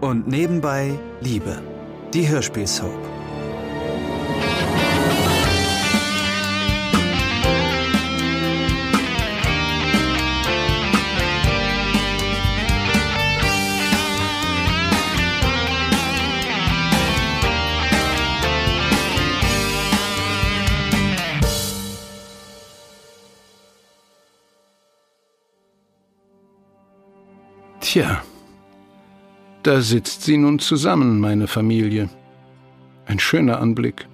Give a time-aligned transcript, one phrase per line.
[0.00, 1.62] Und nebenbei Liebe.
[2.14, 3.10] Die Hörspielsoap.
[27.80, 28.22] Tja,
[29.62, 32.08] da sitzt sie nun zusammen, meine Familie.
[33.06, 34.06] Ein schöner Anblick.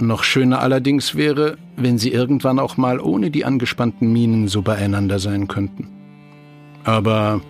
[0.00, 5.18] Noch schöner allerdings wäre, wenn sie irgendwann auch mal ohne die angespannten Mienen so beieinander
[5.18, 5.88] sein könnten.
[6.82, 7.40] Aber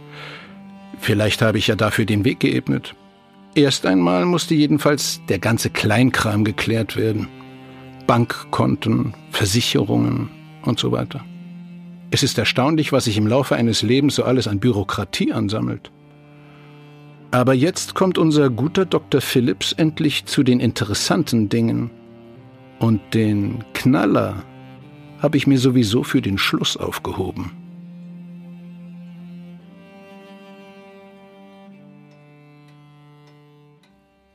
[0.98, 2.94] vielleicht habe ich ja dafür den Weg geebnet.
[3.54, 7.28] Erst einmal musste jedenfalls der ganze Kleinkram geklärt werden.
[8.06, 10.28] Bankkonten, Versicherungen
[10.64, 11.24] und so weiter.
[12.10, 15.90] Es ist erstaunlich, was sich im Laufe eines Lebens so alles an Bürokratie ansammelt.
[17.34, 19.20] Aber jetzt kommt unser guter Dr.
[19.20, 21.90] Phillips endlich zu den interessanten Dingen.
[22.78, 24.44] Und den Knaller
[25.18, 27.50] habe ich mir sowieso für den Schluss aufgehoben.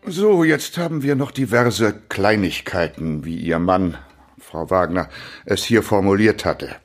[0.06, 3.96] So, jetzt haben wir noch diverse Kleinigkeiten, wie Ihr Mann,
[4.40, 5.08] Frau Wagner,
[5.46, 6.76] es hier formuliert hatte.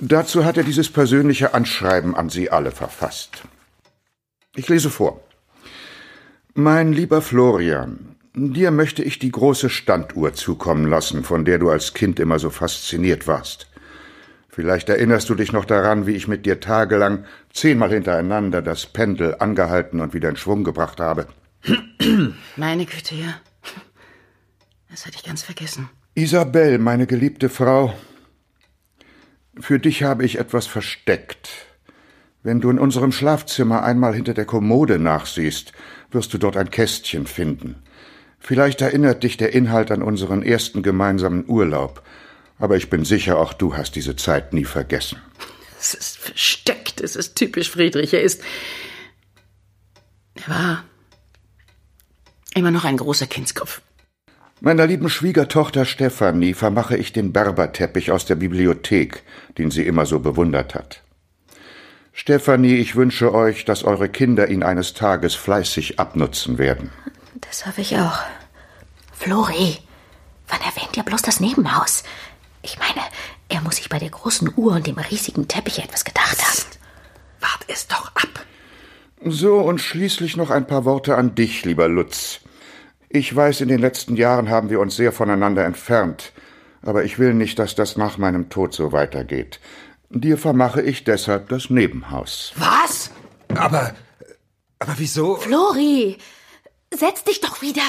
[0.00, 3.44] Dazu hat er dieses persönliche Anschreiben an Sie alle verfasst.
[4.56, 5.20] Ich lese vor.
[6.54, 11.94] Mein lieber Florian, dir möchte ich die große Standuhr zukommen lassen, von der du als
[11.94, 13.66] Kind immer so fasziniert warst.
[14.48, 19.34] Vielleicht erinnerst du dich noch daran, wie ich mit dir tagelang zehnmal hintereinander das Pendel
[19.40, 21.26] angehalten und wieder in Schwung gebracht habe.
[22.56, 23.40] Meine Güte, ja.
[24.88, 25.90] Das hatte ich ganz vergessen.
[26.14, 27.92] Isabel, meine geliebte Frau,
[29.58, 31.66] für dich habe ich etwas versteckt.
[32.44, 35.72] Wenn du in unserem Schlafzimmer einmal hinter der Kommode nachsiehst,
[36.10, 37.76] wirst du dort ein Kästchen finden.
[38.38, 42.02] Vielleicht erinnert dich der Inhalt an unseren ersten gemeinsamen Urlaub,
[42.58, 45.22] aber ich bin sicher, auch du hast diese Zeit nie vergessen.
[45.80, 48.12] Es ist versteckt, es ist typisch Friedrich.
[48.12, 48.42] Er ist.
[50.34, 50.84] Er war
[52.54, 53.80] immer noch ein großer Kindskopf.
[54.60, 59.22] Meiner lieben Schwiegertochter Stefanie vermache ich den Berberteppich aus der Bibliothek,
[59.56, 61.03] den sie immer so bewundert hat.
[62.16, 66.90] Stefanie, ich wünsche euch, dass eure Kinder ihn eines Tages fleißig abnutzen werden.
[67.40, 68.20] Das hoffe ich auch.
[69.12, 69.78] Flori,
[70.46, 72.04] wann erwähnt ihr bloß das Nebenhaus?
[72.62, 73.04] Ich meine,
[73.48, 76.70] er muss sich bei der großen Uhr und dem riesigen Teppich etwas gedacht haben.
[77.40, 78.46] Wart es doch ab.
[79.24, 82.40] So, und schließlich noch ein paar Worte an dich, lieber Lutz.
[83.08, 86.32] Ich weiß, in den letzten Jahren haben wir uns sehr voneinander entfernt,
[86.80, 89.58] aber ich will nicht, dass das nach meinem Tod so weitergeht.
[90.14, 92.52] Dir vermache ich deshalb das Nebenhaus.
[92.56, 93.10] Was?
[93.56, 93.92] Aber.
[94.78, 95.36] Aber wieso?
[95.36, 96.18] Flori,
[96.94, 97.82] setz dich doch wieder.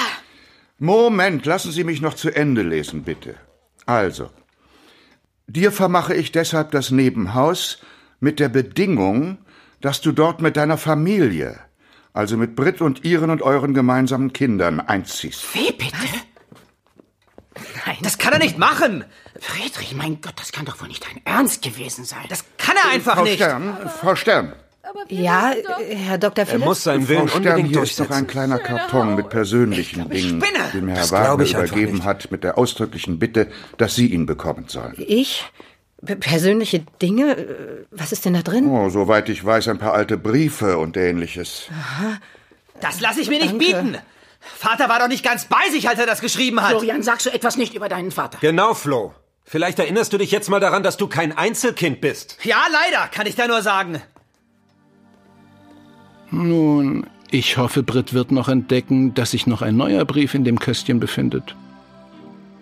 [0.78, 3.36] Moment, lassen Sie mich noch zu Ende lesen, bitte.
[3.86, 4.30] Also,
[5.46, 7.78] dir vermache ich deshalb das Nebenhaus
[8.18, 9.38] mit der Bedingung,
[9.80, 11.60] dass du dort mit deiner Familie,
[12.12, 15.54] also mit Brit und ihren und euren gemeinsamen Kindern einziehst.
[15.54, 15.96] Wie bitte?
[17.96, 18.02] Nein.
[18.04, 19.04] Das kann er nicht machen!
[19.40, 22.24] Friedrich, mein Gott, das kann doch wohl nicht dein Ernst gewesen sein.
[22.28, 23.36] Das kann er einfach Frau nicht!
[23.36, 24.52] Stern, Frau Stern.
[25.08, 25.52] Ja,
[25.88, 26.44] Herr Dr.
[26.44, 26.64] Er Philipp?
[26.64, 28.12] muss seinen Frau Willen Stern, unbedingt hier ist durchsetzen.
[28.12, 30.42] ein kleiner Karton mit persönlichen Dingen,
[30.72, 32.04] den mir Herr Wagner übergeben nicht.
[32.04, 33.48] hat, mit der ausdrücklichen Bitte,
[33.78, 34.94] dass Sie ihn bekommen sollen.
[34.96, 35.44] Ich?
[36.20, 37.36] Persönliche Dinge?
[37.90, 38.68] Was ist denn da drin?
[38.68, 41.68] Oh, soweit ich weiß, ein paar alte Briefe und ähnliches.
[42.80, 43.64] Das lasse ich mir nicht Danke.
[43.64, 43.98] bieten!
[44.54, 46.70] Vater war doch nicht ganz bei sich, als er das geschrieben hat!
[46.70, 48.38] Florian, sagst du etwas nicht über deinen Vater?
[48.40, 49.14] Genau, Flo.
[49.44, 52.38] Vielleicht erinnerst du dich jetzt mal daran, dass du kein Einzelkind bist.
[52.42, 54.02] Ja, leider, kann ich da nur sagen.
[56.30, 60.58] Nun, ich hoffe, Britt wird noch entdecken, dass sich noch ein neuer Brief in dem
[60.58, 61.54] Kästchen befindet.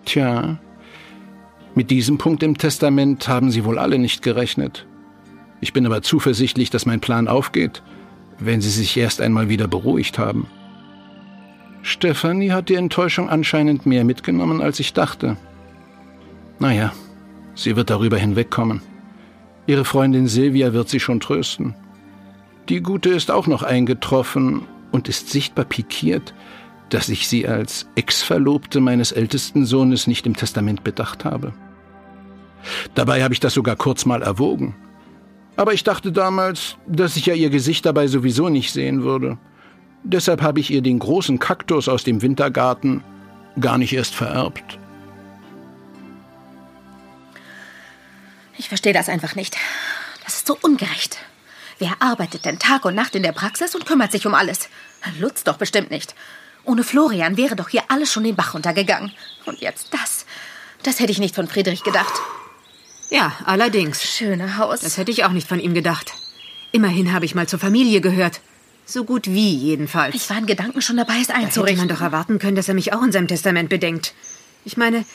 [0.05, 0.59] Tja,
[1.73, 4.85] mit diesem Punkt im Testament haben sie wohl alle nicht gerechnet.
[5.61, 7.81] Ich bin aber zuversichtlich, dass mein Plan aufgeht,
[8.37, 10.47] wenn sie sich erst einmal wieder beruhigt haben.
[11.85, 15.37] Stefanie hat die Enttäuschung anscheinend mehr mitgenommen, als ich dachte.
[16.57, 16.91] Naja,
[17.53, 18.81] sie wird darüber hinwegkommen.
[19.67, 21.75] Ihre Freundin Silvia wird sie schon trösten.
[22.69, 26.33] Die Gute ist auch noch eingetroffen und ist sichtbar pikiert,
[26.89, 31.53] dass ich sie als Ex-Verlobte meines ältesten Sohnes nicht im Testament bedacht habe.
[32.95, 34.75] Dabei habe ich das sogar kurz mal erwogen.
[35.55, 39.37] Aber ich dachte damals, dass ich ja ihr Gesicht dabei sowieso nicht sehen würde.
[40.07, 43.03] Deshalb habe ich ihr den großen Kaktus aus dem Wintergarten
[43.59, 44.77] gar nicht erst vererbt.
[48.55, 49.57] Ich verstehe das einfach nicht.
[50.23, 51.17] Das ist so ungerecht.
[51.79, 54.69] Wer arbeitet denn Tag und Nacht in der Praxis und kümmert sich um alles?
[55.19, 56.13] Lutz doch bestimmt nicht.
[56.63, 59.11] Ohne Florian wäre doch hier alles schon den Bach runtergegangen.
[59.45, 60.27] Und jetzt das.
[60.83, 62.13] Das hätte ich nicht von Friedrich gedacht.
[63.09, 64.03] Ja, allerdings.
[64.03, 64.81] Schöne Haus.
[64.81, 66.13] Das hätte ich auch nicht von ihm gedacht.
[66.71, 68.39] Immerhin habe ich mal zur Familie gehört.
[68.85, 70.15] So gut wie jedenfalls.
[70.15, 71.87] Ich war in Gedanken schon dabei, es Da hätte einzurichten.
[71.87, 74.13] man doch erwarten können, dass er mich auch in seinem Testament bedenkt.
[74.63, 75.05] Ich meine,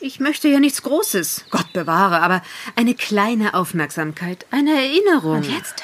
[0.00, 2.42] ich möchte ja nichts Großes, Gott bewahre, aber
[2.74, 5.36] eine kleine Aufmerksamkeit, eine Erinnerung.
[5.38, 5.82] Und jetzt?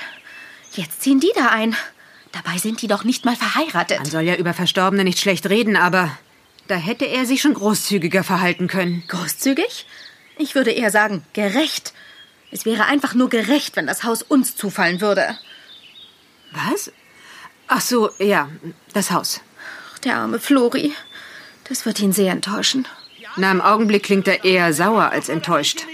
[0.72, 1.76] Jetzt ziehen die da ein.
[2.32, 3.98] Dabei sind die doch nicht mal verheiratet.
[3.98, 6.10] Man soll ja über Verstorbene nicht schlecht reden, aber
[6.66, 9.04] da hätte er sich schon großzügiger verhalten können.
[9.08, 9.86] Großzügig?
[10.36, 11.94] Ich würde eher sagen, gerecht.
[12.50, 15.38] Es wäre einfach nur gerecht, wenn das Haus uns zufallen würde.
[16.52, 16.90] Was?
[17.68, 18.48] Ach so, ja,
[18.92, 19.40] das Haus.
[20.04, 20.94] Der arme Flori.
[21.68, 22.86] Das wird ihn sehr enttäuschen.
[23.36, 25.84] Na, im Augenblick klingt er eher sauer als enttäuscht.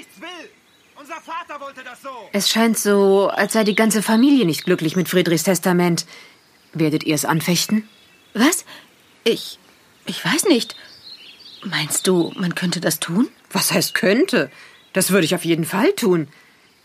[2.32, 6.06] Es scheint so, als sei die ganze Familie nicht glücklich mit Friedrichs Testament.
[6.72, 7.88] Werdet ihr es anfechten?
[8.34, 8.64] Was?
[9.24, 9.58] Ich.
[10.06, 10.76] Ich weiß nicht.
[11.64, 13.28] Meinst du, man könnte das tun?
[13.50, 14.50] Was heißt könnte?
[14.92, 16.28] Das würde ich auf jeden Fall tun.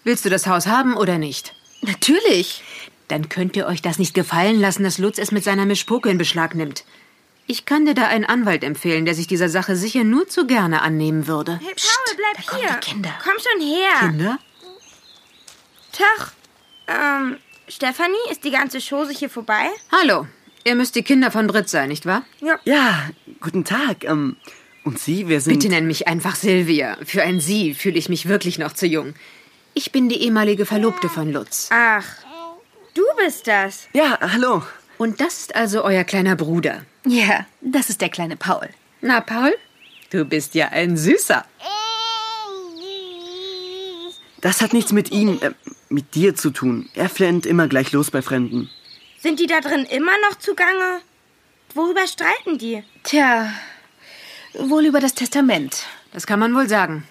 [0.04, 1.54] Willst du das Haus haben oder nicht?
[1.82, 2.64] Natürlich.
[3.08, 6.18] Dann könnt ihr euch das nicht gefallen lassen, dass Lutz es mit seiner Mischpoke in
[6.18, 6.84] Beschlag nimmt.
[7.50, 10.82] Ich kann dir da einen Anwalt empfehlen, der sich dieser Sache sicher nur zu gerne
[10.82, 11.60] annehmen würde.
[11.64, 12.80] Hey, Paul, bleib da kommen hier.
[12.82, 13.14] die Kinder.
[13.24, 14.10] Komm schon her.
[14.10, 14.40] Kinder?
[15.94, 16.34] Tag.
[16.88, 17.38] Ähm,
[17.70, 19.70] Stefanie, ist die ganze Chose hier vorbei?
[19.92, 20.28] Hallo.
[20.66, 22.24] Ihr müsst die Kinder von Britt sein, nicht wahr?
[22.66, 24.04] Ja, guten Tag.
[24.04, 24.36] Ähm,
[24.84, 25.54] und Sie, wer sind...
[25.54, 26.98] Bitte nenn mich einfach Silvia.
[27.06, 29.14] Für ein Sie fühle ich mich wirklich noch zu jung.
[29.74, 31.70] Ich bin die ehemalige Verlobte von Lutz.
[31.72, 32.06] Ach,
[32.98, 33.88] du bist das.
[33.94, 34.64] Ja, hallo.
[34.98, 36.84] Und das ist also euer kleiner Bruder.
[37.06, 38.70] Ja, das ist der kleine Paul.
[39.02, 39.56] Na, Paul?
[40.10, 41.46] Du bist ja ein Süßer.
[44.42, 45.52] Das hat nichts mit Ihnen, äh,
[45.90, 46.90] mit dir zu tun.
[46.94, 48.70] Er flennt immer gleich los bei Fremden.
[49.20, 51.02] Sind die da drin immer noch zugange?
[51.74, 52.84] Worüber streiten die?
[53.04, 53.52] Tja,
[54.54, 55.86] wohl über das Testament.
[56.14, 57.04] Das kann man wohl sagen.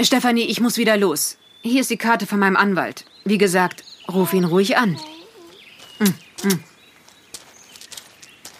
[0.00, 1.36] Stefanie, ich muss wieder los.
[1.62, 3.04] Hier ist die Karte von meinem Anwalt.
[3.24, 4.98] Wie gesagt, ruf ihn ruhig an.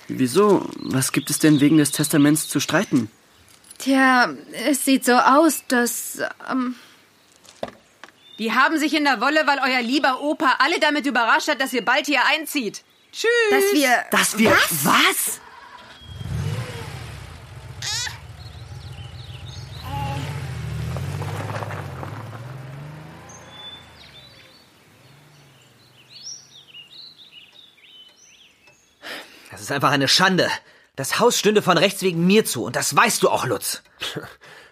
[0.08, 0.68] Wieso?
[0.76, 3.10] Was gibt es denn wegen des Testaments zu streiten?
[3.78, 4.34] Tja,
[4.68, 6.18] es sieht so aus, dass.
[6.50, 6.74] Ähm,
[8.38, 11.72] Die haben sich in der Wolle, weil euer lieber Opa alle damit überrascht hat, dass
[11.72, 12.82] ihr bald hier einzieht.
[13.12, 13.28] Tschüss.
[13.50, 14.04] Dass wir.
[14.10, 14.50] Dass wir...
[14.50, 14.84] Was?
[14.84, 15.40] Das
[29.70, 30.50] ist einfach eine Schande.
[30.96, 33.82] Das Haus stünde von Rechts wegen mir zu und das weißt du auch, Lutz.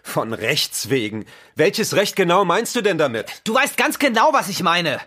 [0.03, 1.25] Von Rechts wegen.
[1.55, 3.41] Welches Recht genau meinst du denn damit?
[3.43, 4.99] Du weißt ganz genau, was ich meine.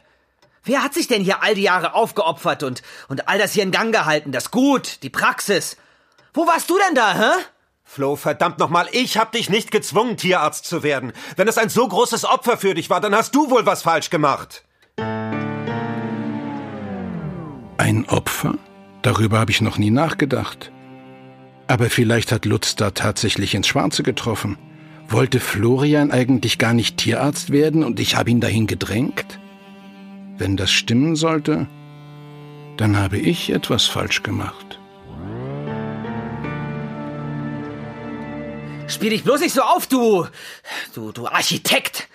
[0.65, 3.73] Wer hat sich denn hier all die Jahre aufgeopfert und, und all das hier in
[3.73, 4.33] Gang gehalten?
[4.33, 5.77] Das Gut, die Praxis.
[6.33, 7.43] Wo warst du denn da, hä?
[7.85, 11.13] Flo, verdammt nochmal, ich hab dich nicht gezwungen, Tierarzt zu werden.
[11.37, 14.09] Wenn es ein so großes Opfer für dich war, dann hast du wohl was falsch
[14.09, 14.63] gemacht.
[17.77, 18.55] Ein Opfer?
[19.03, 20.71] Darüber habe ich noch nie nachgedacht.
[21.67, 24.59] Aber vielleicht hat Lutz da tatsächlich ins Schwarze getroffen.
[25.09, 29.39] Wollte Florian eigentlich gar nicht Tierarzt werden und ich habe ihn dahin gedrängt?
[30.39, 31.67] Wenn das stimmen sollte,
[32.77, 34.79] dann habe ich etwas falsch gemacht.
[38.89, 40.27] Spiel dich bloß nicht so auf, du,
[40.95, 42.09] du, du Architekt.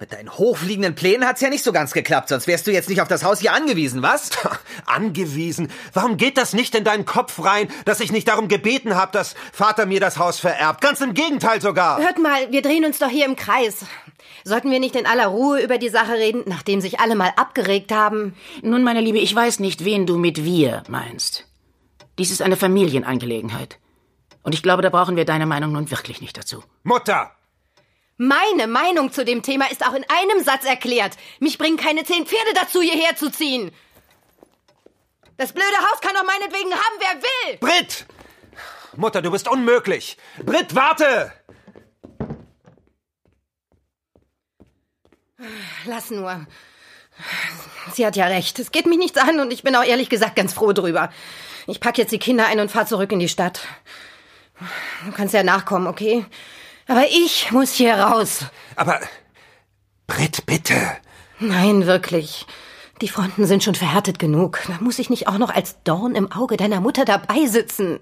[0.00, 3.02] Mit deinen hochfliegenden Plänen hat's ja nicht so ganz geklappt, sonst wärst du jetzt nicht
[3.02, 4.30] auf das Haus hier angewiesen, was?
[4.86, 5.70] Angewiesen.
[5.92, 9.34] Warum geht das nicht in deinen Kopf rein, dass ich nicht darum gebeten habe, dass
[9.52, 10.80] Vater mir das Haus vererbt?
[10.80, 11.98] Ganz im Gegenteil sogar.
[11.98, 13.84] Hört mal, wir drehen uns doch hier im Kreis.
[14.42, 17.92] Sollten wir nicht in aller Ruhe über die Sache reden, nachdem sich alle mal abgeregt
[17.92, 18.34] haben?
[18.62, 21.46] Nun, meine Liebe, ich weiß nicht, wen du mit wir meinst.
[22.18, 23.78] Dies ist eine Familienangelegenheit.
[24.44, 26.64] Und ich glaube, da brauchen wir deine Meinung nun wirklich nicht dazu.
[26.84, 27.32] Mutter!
[28.22, 31.16] Meine Meinung zu dem Thema ist auch in einem Satz erklärt.
[31.38, 33.70] Mich bringen keine zehn Pferde dazu, hierher zu ziehen.
[35.38, 37.56] Das blöde Haus kann doch meinetwegen haben, wer will.
[37.60, 38.04] Brit!
[38.94, 40.18] Mutter, du bist unmöglich.
[40.44, 41.32] Brit, warte!
[45.86, 46.46] Lass nur.
[47.94, 48.58] Sie hat ja recht.
[48.58, 51.10] Es geht mich nichts an und ich bin auch ehrlich gesagt ganz froh drüber.
[51.66, 53.62] Ich pack jetzt die Kinder ein und fahr zurück in die Stadt.
[55.06, 56.26] Du kannst ja nachkommen, okay?
[56.86, 58.44] Aber ich muss hier raus.
[58.76, 59.00] Aber.
[60.06, 60.76] Brit, bitte.
[61.38, 62.46] Nein, wirklich.
[63.00, 64.60] Die Fronten sind schon verhärtet genug.
[64.68, 67.98] Da muss ich nicht auch noch als Dorn im Auge deiner Mutter dabei sitzen.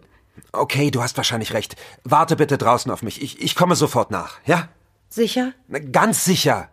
[0.52, 1.76] Okay, du hast wahrscheinlich recht.
[2.04, 3.22] Warte bitte draußen auf mich.
[3.22, 4.68] Ich, ich komme sofort nach, ja?
[5.08, 5.52] Sicher?
[5.92, 6.68] Ganz sicher.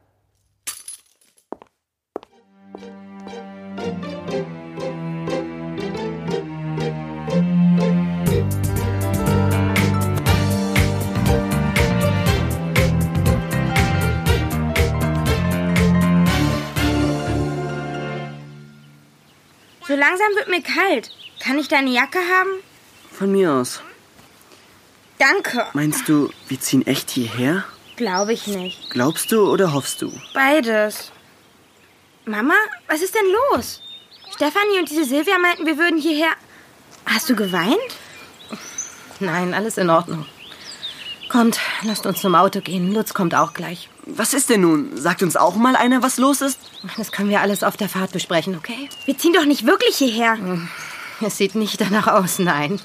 [20.05, 21.11] Langsam wird mir kalt.
[21.39, 22.51] Kann ich deine Jacke haben?
[23.11, 23.81] Von mir aus.
[25.17, 25.65] Danke.
[25.73, 27.63] Meinst du, wir ziehen echt hierher?
[27.95, 28.89] Glaube ich nicht.
[28.89, 30.11] Glaubst du oder hoffst du?
[30.33, 31.11] Beides.
[32.25, 32.55] Mama,
[32.87, 33.81] was ist denn los?
[34.33, 36.31] Stefanie und diese Silvia meinten, wir würden hierher.
[37.05, 37.77] Hast du geweint?
[39.19, 40.25] Nein, alles in Ordnung.
[41.29, 42.93] Kommt, lasst uns zum Auto gehen.
[42.93, 43.89] Lutz kommt auch gleich.
[44.05, 44.95] Was ist denn nun?
[44.95, 46.59] Sagt uns auch mal einer, was los ist?
[46.95, 48.89] Das können wir alles auf der Fahrt besprechen, okay?
[49.05, 50.37] Wir ziehen doch nicht wirklich hierher.
[51.21, 52.79] Es sieht nicht danach aus, nein.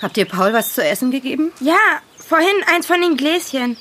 [0.00, 1.52] Habt ihr Paul was zu essen gegeben?
[1.60, 1.76] Ja,
[2.16, 3.76] vorhin eins von den Gläschen.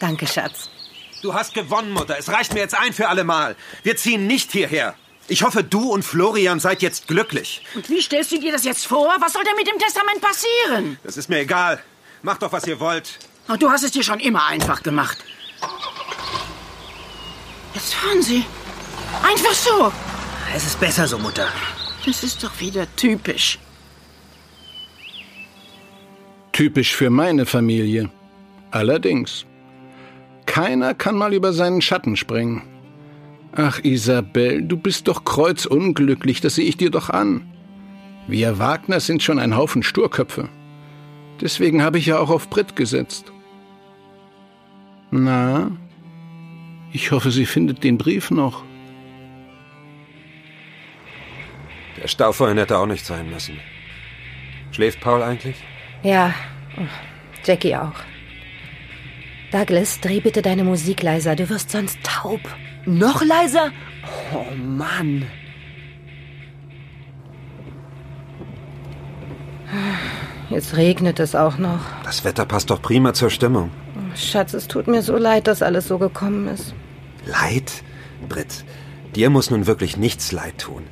[0.00, 0.68] Danke, Schatz.
[1.22, 2.16] Du hast gewonnen, Mutter.
[2.18, 3.56] Es reicht mir jetzt ein für alle Mal.
[3.82, 4.94] Wir ziehen nicht hierher.
[5.30, 7.62] Ich hoffe, du und Florian seid jetzt glücklich.
[7.74, 9.14] Und wie stellst du dir das jetzt vor?
[9.20, 10.98] Was soll denn mit dem Testament passieren?
[11.04, 11.82] Das ist mir egal.
[12.22, 13.18] Macht doch, was ihr wollt.
[13.48, 15.18] Oh, du hast es dir schon immer einfach gemacht.
[17.74, 18.44] Jetzt fahren sie.
[19.22, 19.92] Einfach so.
[20.54, 21.48] Es ist besser so, Mutter.
[22.04, 23.58] Das ist doch wieder typisch.
[26.52, 28.10] Typisch für meine Familie.
[28.70, 29.44] Allerdings.
[30.46, 32.67] Keiner kann mal über seinen Schatten springen.
[33.52, 37.52] Ach, Isabel, du bist doch kreuzunglücklich, das sehe ich dir doch an.
[38.26, 40.48] Wir Wagner sind schon ein Haufen Sturköpfe.
[41.40, 43.32] Deswegen habe ich ja auch auf Brit gesetzt.
[45.10, 45.70] Na,
[46.92, 48.64] ich hoffe, sie findet den Brief noch.
[51.96, 53.58] Der Stau vorhin hätte auch nicht sein müssen.
[54.70, 55.56] Schläft Paul eigentlich?
[56.02, 56.34] Ja,
[57.44, 57.94] Jackie auch.
[59.50, 61.34] Douglas, dreh bitte deine Musik leiser.
[61.34, 62.40] Du wirst sonst taub.
[62.88, 63.70] Noch leiser?
[64.34, 65.26] Oh Mann.
[70.48, 71.80] Jetzt regnet es auch noch.
[72.04, 73.70] Das Wetter passt doch prima zur Stimmung.
[74.14, 76.74] Schatz, es tut mir so leid, dass alles so gekommen ist.
[77.26, 77.84] Leid?
[78.26, 78.64] Britt,
[79.14, 80.84] dir muss nun wirklich nichts leid tun.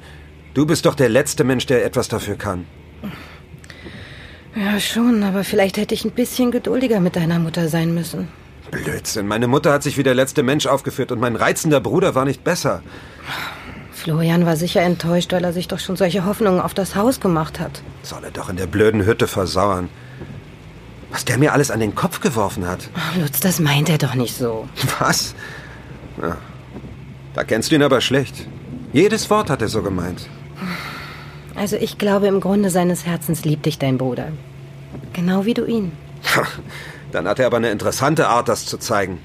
[0.52, 2.66] Du bist doch der letzte Mensch, der etwas dafür kann.
[4.54, 8.28] Ja, schon, aber vielleicht hätte ich ein bisschen geduldiger mit deiner Mutter sein müssen.
[8.70, 12.24] Blödsinn, meine Mutter hat sich wie der letzte Mensch aufgeführt und mein reizender Bruder war
[12.24, 12.82] nicht besser.
[13.92, 17.58] Florian war sicher enttäuscht, weil er sich doch schon solche Hoffnungen auf das Haus gemacht
[17.58, 17.82] hat.
[18.02, 19.88] Soll er doch in der blöden Hütte versauern.
[21.10, 22.88] Was der mir alles an den Kopf geworfen hat.
[22.94, 24.68] Ach, Lutz, das meint er doch nicht so.
[24.98, 25.34] Was?
[26.20, 26.36] Ja,
[27.34, 28.46] da kennst du ihn aber schlecht.
[28.92, 30.28] Jedes Wort hat er so gemeint.
[31.54, 34.28] Also ich glaube, im Grunde seines Herzens liebt dich dein Bruder.
[35.12, 35.92] Genau wie du ihn.
[37.16, 39.20] Dann hat er aber eine interessante Art, das zu zeigen.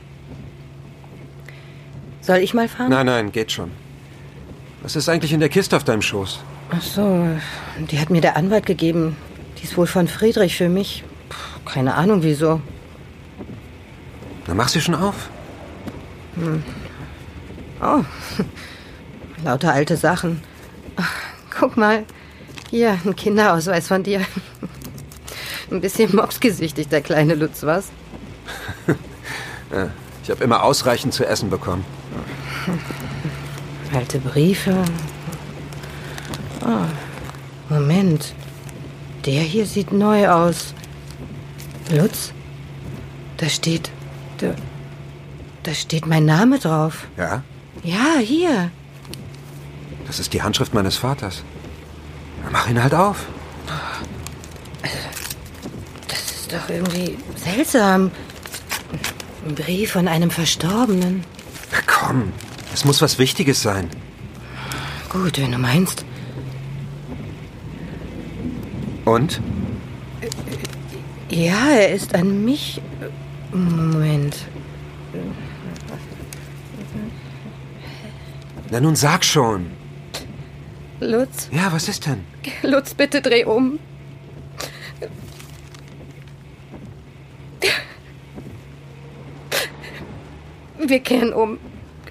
[2.22, 2.90] Soll ich mal fahren?
[2.90, 3.70] Nein, nein, geht schon.
[4.82, 6.40] Was ist eigentlich in der Kiste auf deinem Schoß?
[6.70, 7.28] Ach so,
[7.78, 9.18] die hat mir der Anwalt gegeben.
[9.58, 11.04] Die ist wohl von Friedrich für mich.
[11.28, 12.62] Puh, keine Ahnung wieso.
[14.46, 15.30] Dann mach sie schon auf.
[16.36, 16.64] Hm.
[17.82, 18.06] Oh,
[19.44, 20.42] lauter alte Sachen.
[20.96, 21.14] Ach,
[21.60, 22.06] guck mal,
[22.70, 24.22] hier, ein Kinderausweis von dir.
[25.72, 27.90] Ein bisschen mopsgesichtig, der kleine Lutz, was?
[30.24, 31.86] ich habe immer ausreichend zu essen bekommen.
[33.94, 34.84] Alte Briefe.
[36.66, 38.34] Oh, Moment.
[39.26, 40.74] Der hier sieht neu aus.
[41.92, 42.34] Lutz?
[43.38, 43.92] Da steht.
[44.38, 44.54] Da,
[45.64, 47.08] da steht mein Name drauf.
[47.18, 47.44] Ja?
[47.84, 48.72] Ja, hier.
[50.08, 51.44] Das ist die Handschrift meines Vaters.
[52.52, 53.26] Mach ihn halt auf.
[56.08, 58.12] Das ist doch irgendwie seltsam.
[59.48, 61.24] Ein Brief von einem Verstorbenen.
[61.72, 62.34] Na komm,
[62.74, 63.90] es muss was Wichtiges sein.
[65.10, 66.06] Gut, wenn du meinst.
[69.06, 69.42] Und?
[71.30, 72.82] Ja, er ist an mich.
[73.54, 74.36] Moment.
[78.70, 79.68] Na nun sag schon.
[81.00, 81.50] Lutz?
[81.52, 82.24] Ja, was ist denn?
[82.62, 83.80] Lutz, bitte dreh um.
[90.90, 91.60] Wir kehren um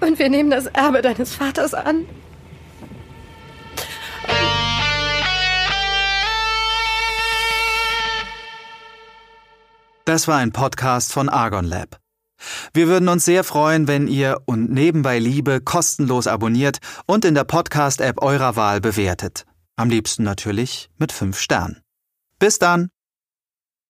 [0.01, 2.05] und wir nehmen das Erbe deines Vaters an.
[10.05, 11.99] Das war ein Podcast von Argon Lab.
[12.73, 17.43] Wir würden uns sehr freuen, wenn ihr und nebenbei Liebe kostenlos abonniert und in der
[17.43, 19.45] Podcast-App eurer Wahl bewertet.
[19.75, 21.81] Am liebsten natürlich mit fünf Sternen.
[22.39, 22.89] Bis dann!